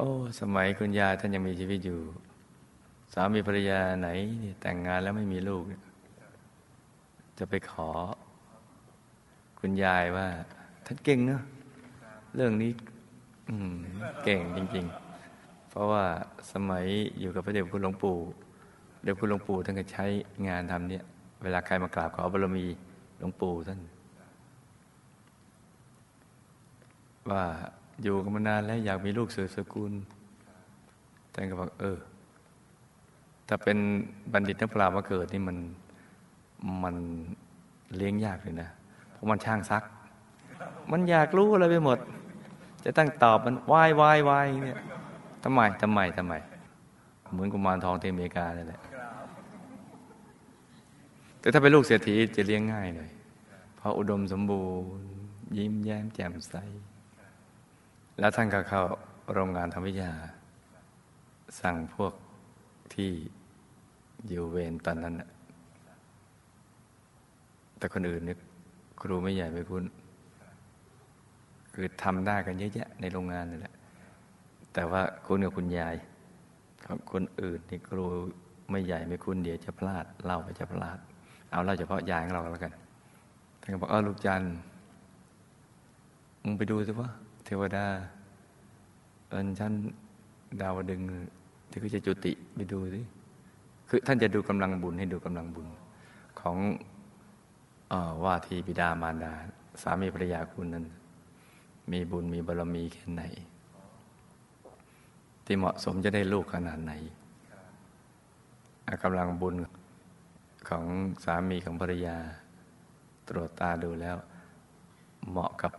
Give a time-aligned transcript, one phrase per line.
[0.00, 2.00] โอ้ สมัยคุณยายท่านยังมีชีวิตอยู่
[3.14, 4.08] สามีภรรยาไหน
[4.60, 5.62] แต่งงานแล้วไม่มีลูก
[7.38, 7.90] จะไปขอ
[9.60, 10.26] คุณยายว่า
[10.86, 11.42] ท่านเก่งเนอะ
[12.34, 12.70] เรื่องนี้
[14.24, 14.86] เก่งจริง
[15.28, 16.04] ๆ เพราะว่า
[16.52, 16.84] สมัย
[17.20, 18.18] อยู่กับพระเดชคุณหลวงปู่
[19.02, 20.04] เดชคุณหลวงปู่ท่านก็ใช้
[20.48, 21.04] งานทำเนี่ย
[21.42, 22.66] เวลาใครมากราบขอบารมี
[23.18, 23.80] หลวงปู่ท่าน
[27.32, 27.44] ว่า
[28.02, 29.92] อยู่กันมานานแล้วอยากมีลูกสืบสกุล
[31.32, 31.98] ท่ก็บอกเออ
[33.48, 33.78] ถ้าเป็น
[34.32, 35.56] บัณฑิตนักปราชญ์มาเกิดนี่มัน
[36.84, 36.96] มัน
[37.96, 38.68] เลี้ยงยากเลยนะ
[39.12, 39.82] เพราะมันช่างซัก
[40.90, 41.98] มันอยากรู้อะไรไปหมด
[42.84, 44.78] จะตั้งตอบมันวายวายวายเนี่ย
[45.44, 46.34] ทำไมทำไมทำไม
[47.32, 48.80] เหมือนกุมารทองที่อเมริกาเลยแหละ
[51.40, 53.10] แต่ถ้าเป็นลูกเศรษฐีจะเลี้ยงง่ายเลย
[53.76, 54.62] เพราะอุดมสมบู
[54.98, 55.10] รณ์
[55.56, 56.54] ยิ้มแย้มแจ่มใส
[58.20, 58.82] แล้วท่านก็เข้า
[59.32, 60.12] โรงงานทำวิทยา
[61.60, 62.12] สั่งพวก
[62.94, 63.10] ที่
[64.28, 65.14] อยู่เวรตอนนั้น
[67.78, 68.38] แต่คนอื่นนึก
[69.00, 69.84] ครูไม่ใหญ่ไม่คุ้น
[71.74, 73.74] คือทำได้กันเยอะแยะในโรงงานนี่แหละ
[74.74, 75.94] แต่ว่าคุณกับคุณยาย
[76.86, 78.04] ของคนอื่นนี่ครู
[78.70, 80.98] ไม่ใหญ่ไม่คุ้นเดี๋ยวจะพลาดเล่าไปจะพลาด
[81.50, 82.72] เอาเล่าเฉพาะยายของเราแล้วกัน
[83.60, 84.42] ท่านก็บอกเออลูกจัน
[86.44, 87.10] มึงไปดูสิว่า
[87.50, 87.86] เทวดา
[89.28, 89.72] เอินชั้น
[90.60, 91.02] ดาวดึง
[91.70, 93.00] ที่เขาจะจุติไปดูสิ
[93.88, 95.66] คือท่านจะดูกำลังบุญให้ดูกำลังบุญ
[96.40, 96.56] ของ
[97.92, 99.32] อว่าทีบิดามารดา
[99.82, 100.86] สามีภรรยาคุณนั้น
[101.92, 103.22] มีบุญมีบารมีแค่ไหน
[105.44, 106.92] ที่เหมาะสมจะได้ลูกขนาดไหน
[109.02, 109.54] กำลังบุญ
[110.68, 110.84] ของ
[111.24, 112.16] สามีของภรรยา
[113.28, 114.16] ตรวจตาดูแล้ว
[115.30, 115.72] เหมาะกับ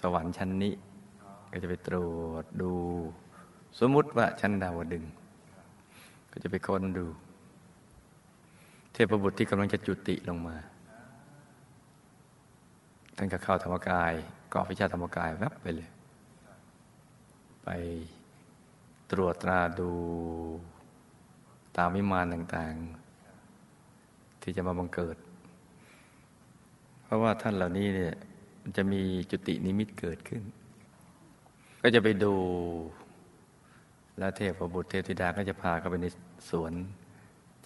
[0.00, 0.74] สวรรค์ชั้นนี้
[1.50, 2.72] ก็จะไปตรวจดู
[3.78, 5.04] สมมุติว่าชั้นดาวดึง
[6.32, 7.06] ก็จะไปค้นดู
[8.92, 10.56] เทพบุตรที่กำลังจะจุติลงมา
[13.16, 14.12] ท่านก็เข้าธรรมกาย
[14.52, 15.90] กอวิชาธรรมกายแวบไปเลย
[17.64, 17.68] ไป
[19.10, 19.90] ตรวจตราดู
[21.76, 25.16] ตามวิมานต่างๆ ที่จะมาบังเกิด
[27.04, 28.14] เพราะว่าท่านเหล่านี้เนี่ย
[28.76, 30.42] จะมีจุตินิมิตเกิดขึ้น
[31.82, 32.34] ก็จะไปดู
[34.18, 36.06] แล้วเทพบุตรเทพธิดาก็จะพาเข้าไปใน
[36.50, 36.72] สวน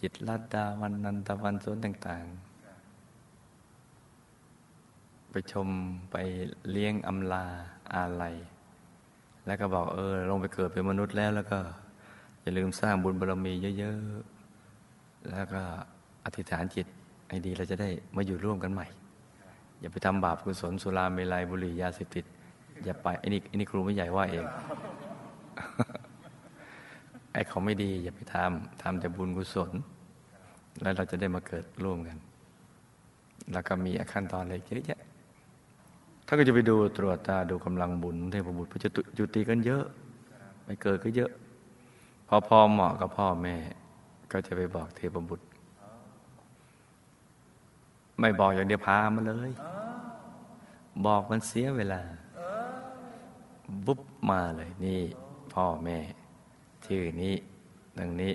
[0.00, 2.54] จิตลัดดาวันนันตะวันสวนต่าง ๆ
[5.31, 5.69] ไปชม
[6.10, 6.16] ไป
[6.70, 7.44] เลี้ยงอำลา
[7.94, 8.37] อาลัย
[9.47, 11.59] แล้วก็บอกเออ ลงไปเกิดเป็นมนุษย์แล้วแล้วก็
[12.43, 14.00] อย่าลืมสร้างบุญบารมีเยอะ
[14.69, 15.62] ๆ แล้วก็
[16.25, 16.87] อธิษฐานจิต
[17.28, 18.87] ให้ดีเราจะได้มาอยู่ร่วมกันใหม่
[19.84, 22.25] อย่าไปทำบาปกุศลสุราเมลัยบุหรี่ยาเสพติด
[22.84, 24.45] อย่าไปไอ้นี่ไอ้นี่ครูไม่ใหญ่ว่าเอง
[27.33, 29.71] ไอ้เขาไม่ดี อย่าไปทำทำแต่บุญกุศล
[30.83, 32.19] แล้วเราจะได้มาเกิดร่วมกัน
[33.53, 35.00] แล้วก็มีขั้นตอนอะไรเยอะแยะ
[36.27, 39.84] ถ้าก็จะไปดูตรวจตาดูกำลังบุญเทพบุตรพระจะจุติกันเยอะ
[40.65, 41.31] ไม่เกิดก็เยอะ
[42.28, 43.56] พอพอเหมาะกับพ่อแม่
[44.33, 45.47] ก็จะไปบอกเทพบุตร
[48.19, 49.50] ไม่บอกอย่างเดียวพามาเลย
[51.06, 52.02] บอกมันเสียเวลา
[53.86, 55.00] บุ๊บมาเลยนี่
[55.52, 55.98] พ่อแม่
[56.86, 57.34] ชื่อนี้
[57.98, 58.32] ดังนี้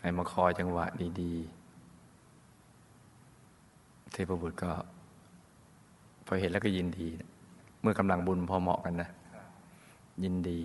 [0.00, 0.84] ให้มาคอยจังหวะ
[1.20, 4.72] ดีๆ เทพบุตรก็
[6.26, 7.08] พอเห็นแล้วก็ยินดี
[7.80, 9.08] เมื่อกำลังบุญพอเหมาะกันนะ
[10.24, 10.60] ยินดี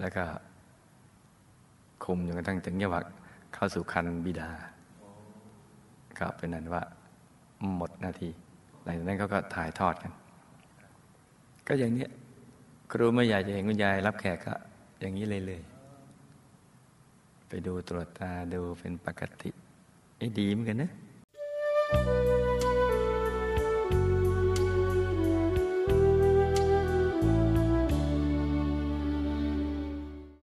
[0.00, 0.24] แล้วก็
[2.04, 3.00] คุมจนกระทั่งถึงจังหวะ
[3.54, 4.50] เข้าสู่คันบิดา
[6.20, 6.82] ก็เป็นนั้นว่า
[7.76, 8.30] หมดนาที
[8.82, 10.12] หลังจากนั้นเขาก็ถ่ายทอดกัน
[11.66, 12.06] ก็อย่างนี้
[12.92, 14.54] ครูไม่อยากจะเห็นคุณยายรับแขกก็
[15.00, 15.60] อย่างนี้เลยเลย
[17.48, 19.50] ไปดูตรวจตาดูเป็นปกติ
[20.18, 20.90] ไอ้ดีเหมือนกันนะ